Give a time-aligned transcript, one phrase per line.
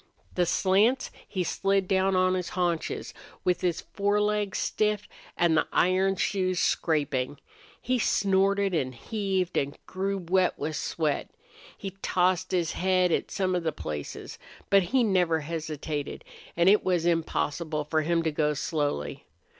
[0.33, 3.13] The slants he slid down on his haunches
[3.43, 7.37] with his forelegs stiff and the iron shoes scraping.
[7.79, 11.29] He snorted and heaved and grew wet with sweat.
[11.77, 14.39] He tossed his head at some of the places.
[14.71, 16.23] But he never hesitated
[16.57, 19.25] and it was impossible for him to go slowly.